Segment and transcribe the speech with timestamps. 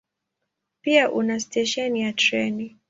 [0.81, 2.67] Pia una stesheni ya treni.